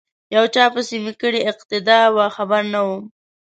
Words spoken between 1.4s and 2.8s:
اقتدا وه خبر نه